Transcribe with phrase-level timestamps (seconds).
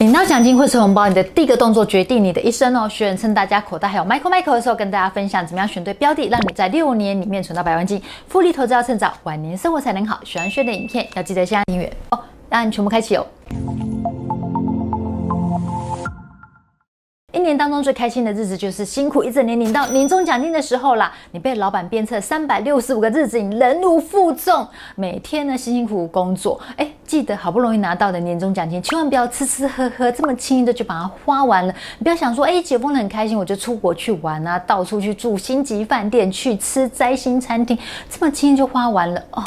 [0.00, 2.88] 领到奖金或是红包，你的第一个动作决定你的一生哦。
[2.88, 8.00] 学员趁大家口袋还有 Michael Michael 的时候，跟大家分享怎么样选对标的，让你在六年里面存到百万金。
[8.28, 10.20] 复利投资要趁早，晚年生活才能好。
[10.22, 13.26] 喜欢学的影片，要记得先订阅哦，让你全部开启哦。
[17.38, 21.12] 一年当中最开心的日子就是辛苦一整年领到年终奖金的时候啦！
[21.30, 24.66] 你被老板鞭策三百六十五个日子，你忍辱负重，
[24.96, 26.60] 每天呢辛辛苦苦工作。
[26.74, 31.72] 哎，记得好不容易拿到的年终奖金，千万不要吃吃喝喝这么轻易的就把它花完了。
[31.98, 37.78] 你不要想说，哎，解封了很开心，我就出国去玩啊，到处去住星级饭店，去吃摘星餐厅，
[38.10, 39.44] 这么轻易就花完了哦。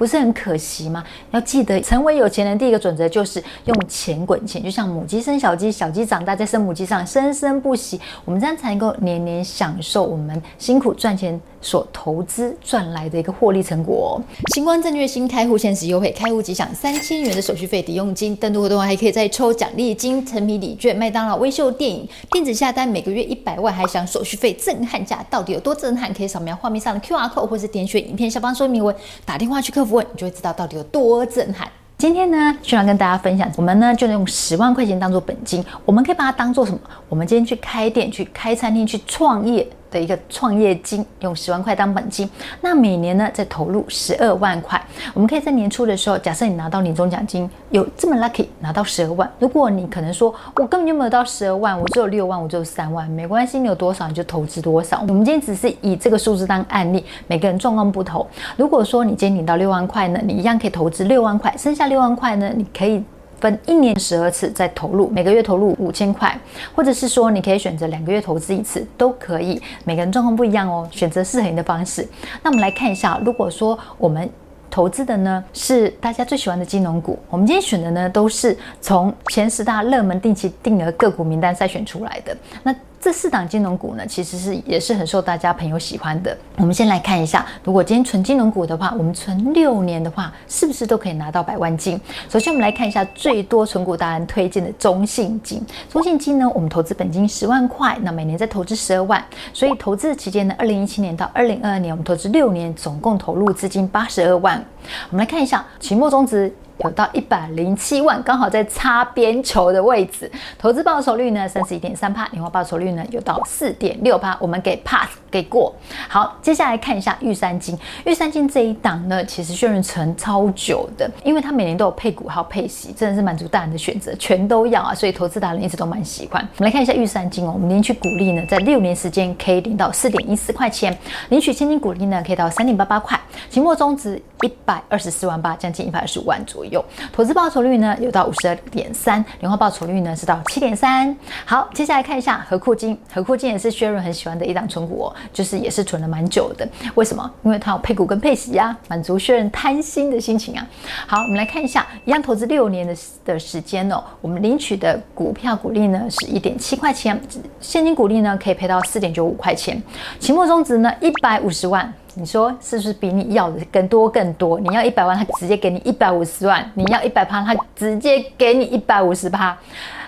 [0.00, 1.04] 不是很可惜吗？
[1.30, 14.22] 要记得，成为有钱人第一个准则就是用钱滚钱，就像母鸡生小鸡，小鸡长大在生母鸡上生生不息，我们这样才能够年年享受我们辛苦赚钱所投资赚来的一个获利成果哦。
[14.52, 26.12] 新光证券新开户限时优惠，开户即享三千元的手续费抵用金，登录活动还可以再抽奖励金、沉迷礼券、麦当劳微秀电影、电子下单每个月一百万，还享手续费震撼价，到底有多震撼？
[26.14, 29.90] 可以扫描画面上的 QR code，或是点选影片下方说明文，打电话去客服。
[29.90, 31.68] 问你就会知道到底有多震撼。
[31.98, 36.78] 今天呢，就要跟大家分享，我们呢就能用十万块钱当做本金，我们可以把它当做什么？
[37.08, 39.66] 我们今天去开店、去开餐厅、去创业。
[39.90, 42.28] 的一个创业金，用十万块当本金，
[42.60, 44.80] 那每年呢再投入十二万块。
[45.14, 55.00] 我们可以在年初的时候，假设你拿到年终奖金有这么 lucky 拿到十二万，如果你可能说我根本就没有到十二万，我只有六万，我只有三万，没关系，你有多少你就投资多少。
[55.08, 58.26] 我们今天只是以这个数字当案例，每个人状况不同。
[58.56, 63.02] 如果说你今天领到六万块呢，你一样可以投资六万块，剩下六万块呢，你可以。
[63.40, 66.38] 分一年十二次再投入，每个月投入五千块，
[66.74, 69.60] 或者是说你可以选择两个月投资一次，都可以。
[69.84, 72.06] 每个人状况不一样哦，选择适合你的方式。
[72.42, 74.28] 那我们来看一下，如果说我们
[74.70, 82.36] 投资的呢是大家最喜欢的金融股，我们今天选的呢都是从前十大热门定期定额个股名单筛选出来的。
[82.62, 86.36] 那这四档金融股呢，其实是也是很受大家朋友喜欢的。
[86.58, 91.98] 我们先来看一下，如果今天存金融股的话，我们存六年的话，是不是都可以拿到百万金？
[92.28, 95.64] 首先，我们来看一下最多存股达人推荐的中信金。
[95.88, 99.24] 中信金呢，我们投资本金十万块，那每年再投资十二万，
[99.54, 104.62] 所以投资的期间呢，二零一七年到二零二二年，我们投资六年，总共投入资金八十二万。
[105.10, 106.54] 我们来看一下期末终值。
[106.84, 110.30] 有到一百零七万，刚好在擦边球的位置。
[110.58, 115.74] 投资报酬率呢，三十一点三趴，年化报酬率呢有到四点六趴，我们给 pass 给过。
[116.08, 117.78] 好，接下来看一下玉山金。
[118.06, 126.40] 玉山金这一档呢，其实确认存超久的，因为它每年都有配股还有配息，真的是满足大人的选择，全都要啊，所以投资达人一直都蛮喜欢。
[126.56, 130.96] 我们来看一下玉山金哦，我们领取股利呢，在六年时间可以领到四点一四块钱，
[131.28, 133.20] 领取现金股利呢，可以到三点八八块，
[133.50, 136.69] 期末终值一百二十四万八，将近一百二十五万左右。
[136.70, 141.14] 有投资报酬率呢，有到五十二点三，年化报酬率呢是到七点三。
[141.44, 146.66] 好，接下来看一下合库金，合库金也是薛润很喜欢的一档存股哦，就是也是存了蛮久的。
[146.94, 147.30] 为什么？
[147.42, 150.66] 因为它有配股跟配息啊，满足薛润贪心的心情啊。
[151.06, 157.20] 好，我们来看一下，一样投资六年的的时间哦，我们领取的股票股利呢是一点七块钱，
[157.60, 159.82] 现金股利呢可以赔到四点九五块钱，
[160.18, 161.92] 期末终值呢一百五十万。
[162.14, 164.58] 你说是不是比你要的更多更多？
[164.58, 169.56] 你要一百万，他直接给你一百五十万；你要一百趴，他直接给你一百五十趴。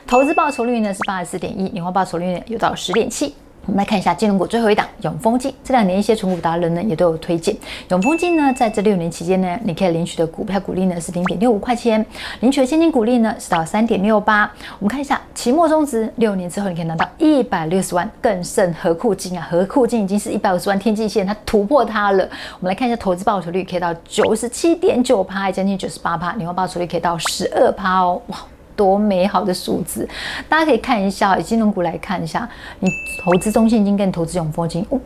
[0.07, 3.35] 投资报酬率呢是八十四点一，年化报酬率呢有到十点七。
[3.67, 7.57] 我们来看一下金融股最后一档永丰金，这两年一些存股达人呢也都有推荐。
[7.91, 12.05] 永丰金呢在这六年期间呢，你可以领取的股票股利呢是零点六五块钱，
[12.41, 14.51] 领取的现金股利呢是到三点六八。
[14.81, 19.47] 我们看一下期末终值，六年之后你可以拿到一百六十万，更胜何库金啊！
[19.49, 22.29] 合库金已经是一百五十万天际线，它突破它了。
[22.59, 28.39] 我们来看一下投资报酬率，可以到九十七点九趴，将近九十八趴，年化报酬率可以到十二趴哦，哇！
[28.77, 30.09] 多美好的数字，
[30.49, 32.49] 大家可以看一下，以金融股来看一下，
[32.81, 32.89] 你
[33.23, 34.99] 投资中信金跟投资永丰金，哦，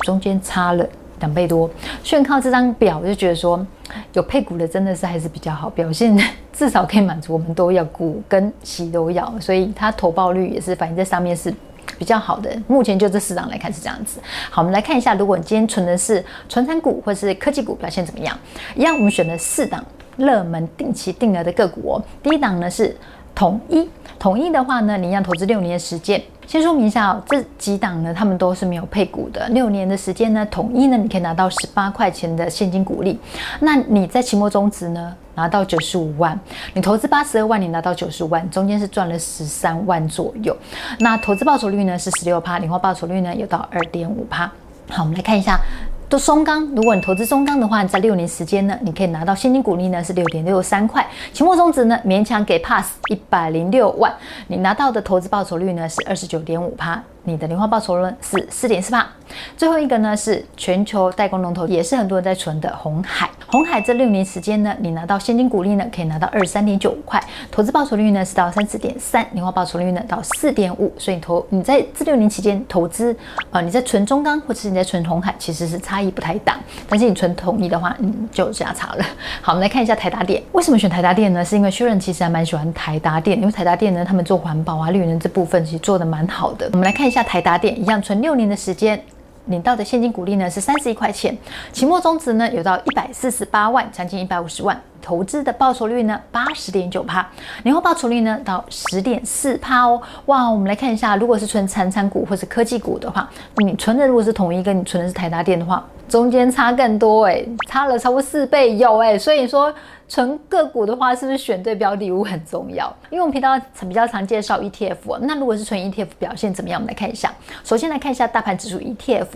[0.00, 0.86] 中间差了
[1.20, 1.68] 两倍多。
[2.02, 3.64] 所以靠这张表，我就觉得说，
[4.12, 6.16] 有配股的真的是还是比较好，表现
[6.52, 11.52] 至少可以满足我们都要股跟息都要，所以它投报率也是反映在上面是
[11.98, 12.50] 比较好的。
[12.66, 14.20] 目前就这四档来看是这样子。
[14.50, 18.38] 好，我们来看一下，如果你今天存的是传产股或是科技股，表现怎么样？
[18.76, 19.84] 一样，我们选了四档。
[20.18, 22.94] 热门定期定额的个股哦，第一档呢是
[23.34, 23.88] 统一，
[24.18, 26.22] 统一的话呢，你要投资六年的时间。
[26.46, 29.46] 先说明一下哦，这几档呢，他们都是没有配股的。
[29.50, 33.18] 六年的时间呢，统一呢，你可以拿到十八块钱的现金股利。
[33.60, 36.40] 那你在期末终值呢，拿到九十五万，
[36.72, 40.56] 你投资八十二万，你拿到九十五万，中间是赚了十三万左右。
[41.00, 44.50] 那投资报酬率呢是十六趴，年化报酬率呢有到二点五趴。
[44.88, 45.60] 好，我们来看一下。
[46.08, 54.10] 都松钢，如果你投资松钢的话，在六年时间呢，你可以拿到现金股利呢是六点六三块，期末中值呢勉强给 pass 一百零六万，
[54.46, 57.02] 你拿到的投资报酬率呢是二十九点五趴。
[57.28, 59.06] 你的年化报酬率是四点四八，
[59.54, 63.28] 最后一个呢是全球代工龙头，也是很多人在存的红海。
[63.48, 70.90] 红海这六年时间呢，你拿到现金股利呢，可以拿到二十三点九块，投资报酬率呢是到三十点三，年化报酬率呢到四点五。
[70.98, 73.14] 所以投你在这六年期间投资，
[73.50, 76.58] 呃，你在存中钢或者是你在存红海，其实是差异不太大。
[76.88, 79.04] 但是你存统一的话，嗯，就有价差了。
[79.42, 81.44] 好，我们来看一下台达电，为什么选台达电呢？
[81.44, 86.68] 是因为薛仁其实还蛮喜欢台达电，因为台达电呢，他们做环保啊、绿能这部分其实做的蛮好的。
[86.72, 87.17] 我们来看一下。
[87.22, 89.02] 台达电一样存六年的时间，
[89.46, 91.36] 领到的现金股利呢是三十一块钱，
[91.72, 97.26] 期末中值呢有到一百四十八万，将近一百五十万，投资的报酬率呢八十点九趴，
[97.62, 100.00] 年后报酬率呢到十点四趴哦。
[100.26, 109.72] 哇，我们来看一下，如果是存产产股或是科技股的话，你存的如果是统一跟，你存的是台达电的话，中间差更多哎，差了超过四倍有哎，所以说。
[110.10, 112.90] 纯个股的话，是不是选对标的物很重要？
[113.10, 116.80] 因为我们频道比较常介绍 ETF，那如果是纯 ETF 表现怎么样？
[116.80, 117.30] 我们来看一下。
[117.62, 119.26] 首先来看一下大盘指数 ETF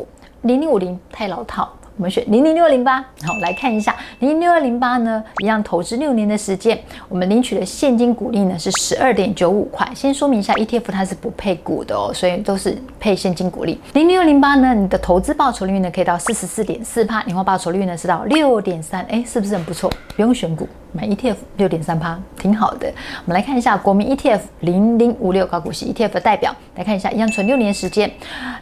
[0.41, 1.71] 零零五零太老套。
[1.97, 6.79] 我们选零零六零八，好，来看一下零零六二零八呢，一样投资六年的时间，
[7.09, 9.87] 我们领取的现金股利呢是十二点九五块。
[9.95, 13.79] 先说明一下，ETF 它是不配股的哦，所以都是配现金股利。
[13.93, 19.93] 零零六零八呢，你的投资报酬率呢可以到四十四点四趴，年化报酬率呢是到六点三，哎，是不是很不错？
[20.17, 22.91] 不用选股，买 ETF 六点三趴，挺好的。
[23.27, 28.11] 我们来看一下国民 ETF 零零五六高股息 ETF 的代表，来看一下，一样存六年时间，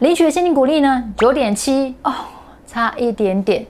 [0.01, 2.13] 领取的现金股利呢九点七哦。
[2.71, 3.67] 差一点点，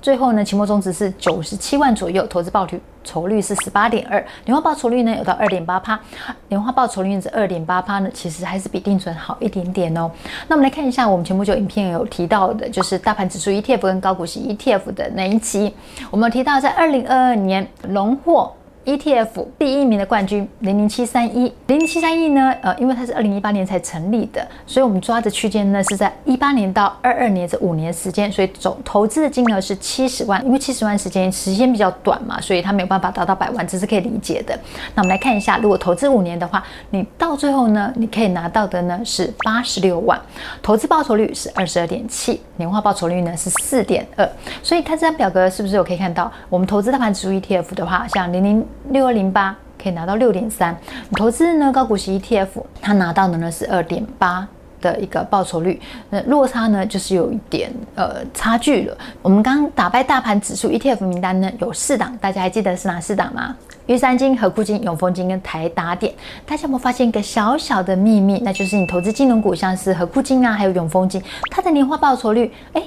[0.00, 2.64] 最后呢，期末中值是九十七万左右，投资报
[3.02, 5.98] 酬率是十八点二，年化报酬率呢有到二点八趴，
[6.46, 10.08] 年化报酬率是二点八趴呢，其实还是比定存好一点点哦。
[10.46, 15.74] 那我们来看一下，我们前不久影片有提到的，就是大盘指数 ETF 跟高股息 ETF 的那一期，
[16.08, 18.54] 我们提到在二零二二年荣获。
[18.84, 34.58] ETF 第一名的冠军零零七三一，零零七三一呢，呃，因为它是二零一八年才成立的，所以我们抓的区间呢是在一八年到二二年这五年时间，所以总投资的金额是七十万，因为七十万时间时间比较短嘛，所以它没有办法达到百万，这是可以理解的。
[34.94, 40.18] 那我们来看一下，如果投资五年的话，你到最后呢，你可以拿到的呢是八十六万，
[40.62, 44.26] 投资报酬率是二十二点七，年化报酬率呢是四点二，
[44.62, 48.66] 所以它这张表格是不是我可以看到，我们投资大盘指数 ETF 的话，像零零。
[48.90, 50.76] 六二零八可以拿到六点三，
[51.08, 52.48] 你投资呢高股息 ETF，
[52.80, 54.46] 它拿到的呢是二点八
[54.80, 55.80] 的一个报酬率，
[56.10, 58.96] 那落差呢就是有一点呃差距了。
[59.22, 63.56] 我们刚刚打败大盘指数 ETF 名单呢有四档，大家还记得是哪四档吗？
[63.86, 66.14] 玉山金、和库金、永丰金跟台达点。
[66.46, 68.40] 大家有没有发现一个小小的秘密？
[68.44, 72.82] 那就是你投资金融股，像是和库金啊，还有永丰金，它的年化报酬率，哎。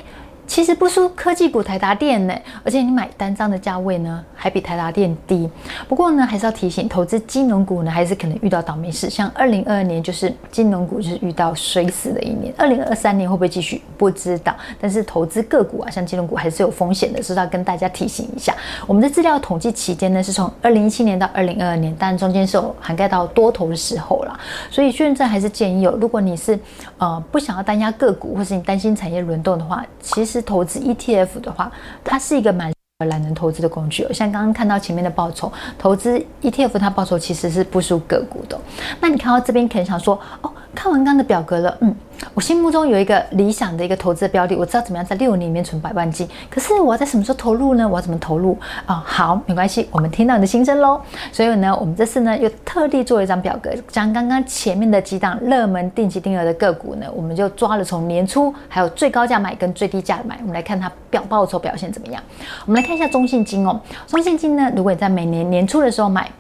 [0.46, 5.50] 其实不输科技股台达电呢，而且你买单张的价位呢，还比台达电低。
[5.88, 9.10] 不过呢，还是要提醒，投资金融股呢，还是可能遇到倒霉事。
[9.10, 14.54] 像二零二二年就是金融股就是遇到衰死的一年，二零二三年会不会继续不知道。
[14.80, 18.54] 但是投资个股啊，像金融股还是有风险的，是要跟大家提醒一下。
[18.86, 24.38] 我们的资料统计期间呢，是从二零一七年到二零二二年，但中间是有涵盖到多头的时候啦。
[24.70, 26.60] 所以现在还是建议有，如果你是
[26.98, 30.33] 呃不想要单押个股，或是你担心产业轮动的话，其实。
[30.34, 31.72] 是投资 ETF 的话，
[32.04, 32.74] 它是一个蛮
[33.08, 34.08] 懒人投资的工具。
[34.12, 38.60] 像刚刚看到前面的报酬，投资 ETF 它报酬其实是不输个股的。
[39.00, 41.96] 那你看到这边可能想说，哦，看完刚刚的表格了，嗯。
[42.34, 46.26] 我心目中有一个理想的一个投资的标的，我知道怎么样在六年里面存百万金。
[46.50, 47.86] 可是我要在什么时候投入呢？
[47.86, 51.02] 我要怎么投入啊、好，没关系，我们听到你的心声喽。
[51.34, 62.24] 所以呢，我们这次呢又特地做了一张表格，将刚刚前面的几档热门定期定额的个股呢，我们就抓了从年初还有最高价买跟最低价买，我们来看它表报酬表现怎么样。
[62.66, 63.78] 我们来看一下中信金哦，
[64.08, 66.32] 中信金呢，如果你在每年年初的时候买。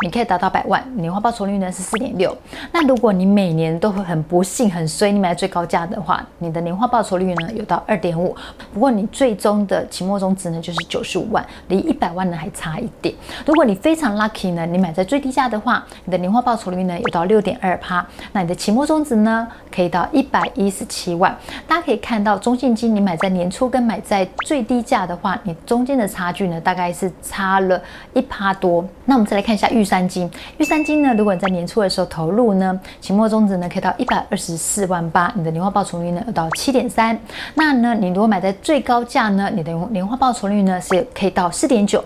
[0.00, 2.36] 你可以达到百万，年化报酬率呢是四点六。
[2.72, 8.36] 那如果你每年都会很不幸很衰，你买最高价的话，你的年化报酬率呢有到二点五。
[8.72, 13.12] 不过你最终的期末终值呢就是九十五万，离一百万呢还差一点。
[13.44, 21.36] 如果你非常 lucky 呢，你买在最低价的话，你的年化报酬率呢有到六点二趴，那你的期末终值呢可以到一百一十七万。
[21.66, 27.82] 大家可以看到中信金，你买在年初跟买在最低价的话，你中间的差距呢大概是差了
[28.14, 28.86] 一趴多。
[29.04, 37.18] 那我们再来看一下预三金，玉山金呢，如果你在年初的时候投入呢，期末终值呢可以到一百二十四万八，你的年化报酬率呢有到七点三。
[37.54, 42.04] 那呢，你如果买在最高价呢，你的年化报酬率呢是可以到四点九。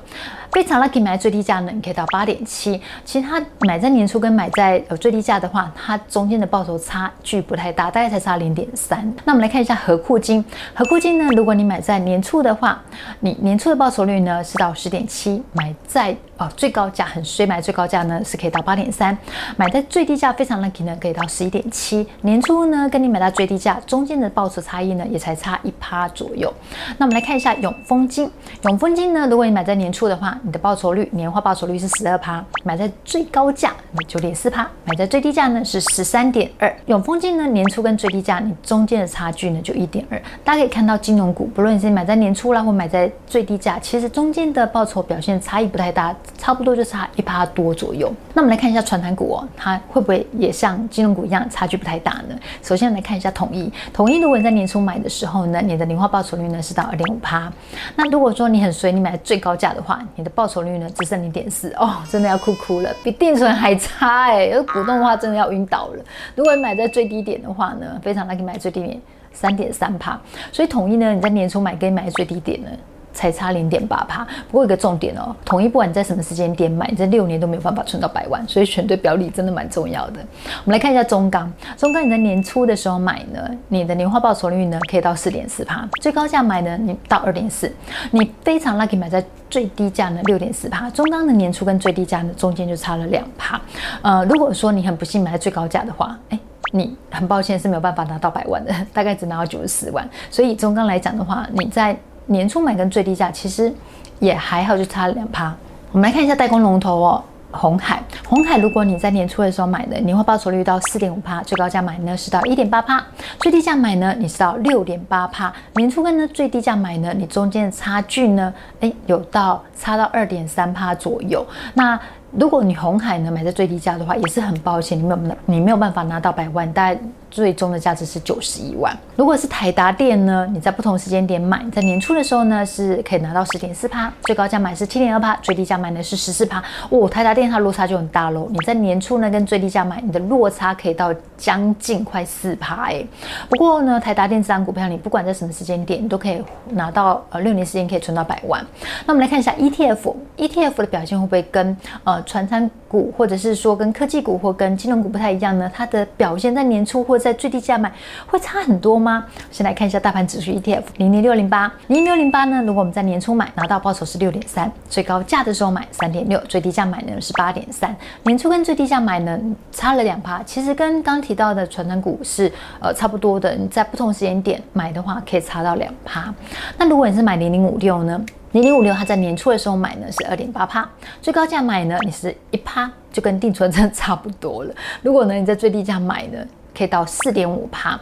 [0.53, 2.79] 非常 lucky 买在最低价呢，你可以到八点七。
[3.07, 9.01] 其实它买在年初跟买在呃最低价的话，它中间的报酬差距不太大，大概才差零点三。
[9.25, 12.83] 那我们来看一下合库金，合库金呢，如果你买在年初的话，
[13.21, 19.17] 你年初的报酬率呢是到十点七，买在哦最高价很衰，买最高价呢是可以到八点三，
[19.57, 22.07] 买在最低价非常 lucky 呢可以到十一点七。
[22.23, 26.53] 年初呢跟你买到最低价中间的报酬差异呢也才差一趴左右。
[26.99, 28.31] 那我们来看一下永丰金，
[28.65, 33.73] 永丰金呢，如果你买在年初的话，你的报酬率年化报酬率是十二趴，买在最高价
[34.09, 36.75] 九点四趴，买在最低价呢是十三点二。
[36.87, 40.21] 永丰金呢年初跟最低价你中间的差距呢就一点二。
[40.43, 48.13] 大家可以看到金融股，不论你是买在年初啦或买在最低价，其实中间的报酬表现差异不太大，差不多就差一趴多左右。
[48.35, 52.39] 那我们来看一下传产股哦，它会不会也像金融股一样差距不太大呢？
[52.63, 57.51] 首先来看一下统一，统一如果你在年初买的时候呢，你的年化报酬率呢是到二点五趴。
[57.97, 66.05] 那如果说你很随，你买最高价的话，你的报酬率呢只剩零点四哦，真的要哭哭了，比定存还差哎，要股东的话真的要晕倒了。
[66.35, 69.01] 如果你买在最低点的话呢，非常 lucky 买最低点
[69.33, 70.21] 三点三趴，
[70.51, 72.69] 所以统一呢，你在年初买跟买最低点呢。
[73.15, 80.21] 才差零点八趴，不过一个重点哦，统一不管你在什么时间点买，你这六年都没有办法存到百万，所以选对标的真的蛮重要的。
[80.65, 87.71] 我们来看一下中钢，中钢你在年初的时候买呢，你的年化报酬率呢可以到四点四趴，最高价买呢你到二点四，
[88.13, 93.61] 你非常 lucky 买在最低价呢六点四趴，中钢的年初跟最低价呢中间就差了两帕。
[94.01, 96.39] 呃，如果说你很不幸买在最高价的话，哎，
[96.73, 100.09] 你很抱歉是没有办法拿到百万的， 大概只拿到九十四万。
[100.31, 103.73] 所以中钢来讲的话，你在年初买跟最低价其实
[104.19, 105.55] 也还好，就差两趴。
[105.93, 108.03] 我们来看一下代工龙头哦，红海。
[108.27, 113.05] 红海如果你在年初的时候买的，年化报酬率到四点五趴，最高价买呢是到一点八趴，
[113.41, 115.53] 最低价买呢你是到六点八趴。
[115.75, 121.45] 年初跟呢最低价买呢，你中间的差距呢，诶，有到差到二点三趴左右。
[121.75, 122.01] 那
[122.33, 127.01] 如果你红海能买在最低价的话，也是很抱歉，你没有你没有办法拿到百万，大概。
[127.33, 128.97] 最终的价值是九十一万。
[129.17, 136.63] 如果是台达电呢，你在不同时间点买，在年初的时候呢是可以拿到十点四趴，最高价买是七点二趴，最低价买呢是十四趴。
[136.91, 138.47] 哦，台达电它落差就很大喽。
[138.51, 143.03] 你在年初呢跟最低价买，你的落差可以到将近快四趴哎。
[143.49, 148.63] 不过呢，台达电这张股票，你不管在什么时间点，你都可以拿到呃六年时间可以存到百万。
[149.07, 151.75] 那我们来看一下 ETF，ETF 的表现会不会跟
[152.05, 155.71] 呃传产股或者是说跟科技股或跟金融股不太一样呢？
[155.75, 157.93] 它的表现在年初或在最低价买
[158.27, 159.25] 会差很多吗？
[159.51, 162.63] 先来看一下大盘指数 ETF 零零六零八零零六零八呢？
[162.63, 167.95] 如果我们在年初买拿到报酬是六点三，最高价的时候买三点六，最低价买呢是八点三。
[168.25, 169.39] 年初跟最低价买呢
[169.71, 172.51] 差了两趴，其实跟刚提到的传产股是
[172.81, 173.55] 呃差不多的。
[173.55, 176.35] 你在不同时间点买的话，可以差到两趴。
[176.77, 178.21] 那如果你是买零零五六呢？
[178.53, 180.87] 零零五六它在年初的时候买呢是二点八趴，
[181.23, 184.75] 最高价买呢你是一趴，就跟定存真的差不多了。
[185.01, 186.39] 如果呢你在最低价买呢？
[186.77, 187.99] 可以到四点五趴。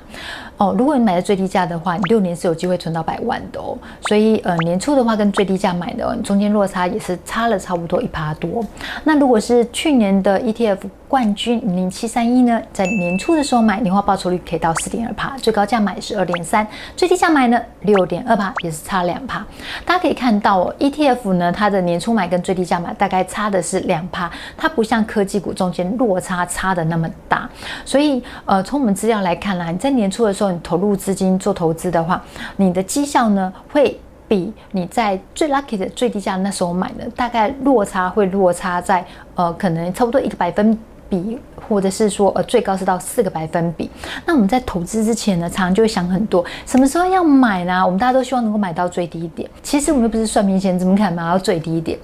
[0.61, 0.75] 哦。
[0.79, 3.77] 如果你买的最低价的话，你六年是有机会存到百万的哦。
[4.09, 8.65] 所以呃，年初的话跟最低价买的，中间落差也是差了差不多一趴多。
[9.03, 10.79] 那如果是去年的 ETF。
[11.11, 16.65] 冠军零七三一呢，在年初的时候买，年化报酬率可以到四点二趴，最高价买是二点三，
[16.95, 19.45] 最低价买呢六点二趴，也是差两趴。
[19.85, 27.51] 大家可以看到哦，ETF 呢，它的年初买跟最低价买大概差的是两趴，它不像科技股中间落差差的那么大。
[27.85, 32.23] 所以呃，从我们资料来看啦，你在年初的时候投入资金做投资的话，
[32.57, 39.05] 你的绩效呢会比你在最 lucky 的最低价那时候买的，大概落差会落差在
[39.35, 40.79] 呃，可能差不多一个百分。
[41.11, 41.37] 比
[41.69, 43.91] 或者是说呃最高是到四个百分比，
[44.25, 47.85] 那我们在投资之前呢，常常就会想很多，什么时候要买呢？
[47.85, 49.51] 我们大家都希望能够买到最低点。
[49.61, 51.99] 其实我们又不是算命先知，怎么可能买到最低点？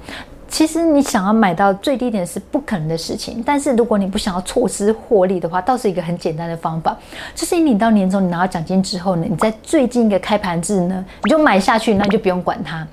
[0.56, 3.42] 其实你想要买到最低点是不可能的事情。
[3.44, 6.96] 但是如果你不想要错失获利的话，倒是一个很简单的方法，
[7.34, 12.88] 就是你到年终你拿到奖金之后呢，你在最近一个开盘日呢，你就买下去，那你就不用管它。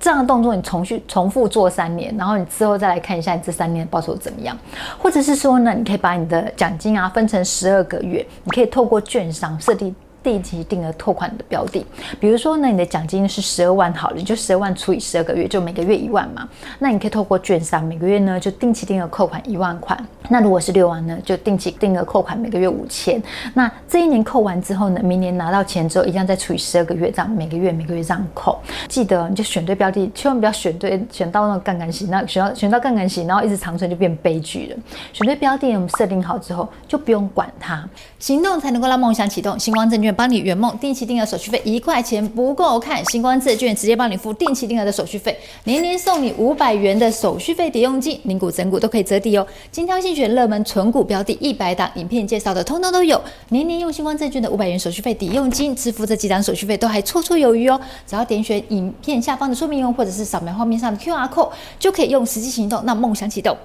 [0.00, 4.58] 这样的动作你重续重复做三年，然后你之后再来看一下你这三年的报酬怎么样，
[4.98, 9.94] 或者是说呢，你可以把你的奖金啊分成十二个月，你可以透过券商设定。
[10.26, 11.86] 定期定额扣款的标的，
[12.18, 16.48] 比如说呢，你的奖金是十二万好了，你就十二万除以十二个月，就每个月一万嘛。
[16.80, 19.96] 那你可以透过券商每个月呢就定期定额扣款一万块。
[20.28, 23.22] 那如果是六万呢，就定期定额扣款每个月五千。
[23.54, 28.58] 那这一年扣完之后呢，明年拿到钱之后一样再除以十二个月，这样每个月每个月这样扣。
[28.88, 34.76] 记得你就选对标的，千万不要选对选到那个杠杆型，那选到选到杠杆型，然后一直长存就变悲剧了。
[35.12, 39.56] 选对标的，我们设定好之后就不用管它，行动才能够让梦想启动。
[39.56, 40.15] 星光证券。
[40.16, 49.46] 帮你圆梦，定期定额手续费一块钱不够看，新光证券直接帮你付定期定额的手续费，年年送你五百元的手续费抵用金，零股整股都可以折抵哦。
[49.70, 53.20] 精挑细选热门存股标的，一百档影片介绍的通通都有，
[53.50, 57.78] 年年用新光证券的五百元手续费抵用金支付这几档手续费都还绰绰有余哦。
[58.06, 63.56] 只要点选影片下方的说明用，或者是扫描画面上的 QR code，就可以用实际行动，让梦想启动。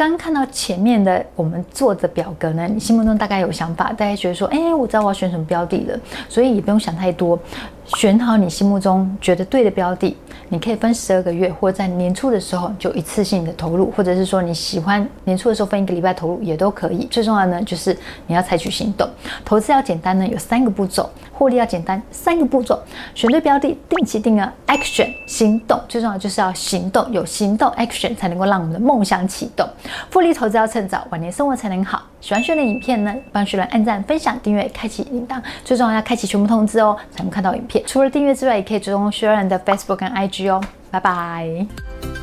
[0.00, 7.38] 刚看到前面的我们做的表格呢，你心目中大概有想法，大家觉得说，哎，我知道我要选什么标的了，所以也不用想太多。
[7.96, 10.16] 选好你心目中觉得对的标的，
[10.48, 17.06] 你可以分十二个月，或在年初的时候就一次性的投入，或者是说你喜欢年初的时候分一个礼拜投入也都可以。
[17.10, 19.08] 最重要的呢，就是你要采取行动。
[19.44, 22.80] 投资要简单呢，有三个步骤；获利要简单，三个步骤。
[23.14, 25.78] 选对标的，定期定额，action 行动。
[25.88, 29.68] 最重要就是要行动，有行动 action 才能够让我们的梦想启动。
[30.10, 32.02] 复利投资要趁早，晚年生活才能好。
[32.20, 35.40] 喜欢学的影片呢，帮雪伦按赞、分享、订阅、开启铃铛。
[35.64, 37.82] 最重要要开启全部通知哦，才能看到影片。
[37.86, 40.60] 除了订阅之外，也可以追踪雪伦的 Facebook 跟 IG 哦。
[40.90, 42.19] 拜拜。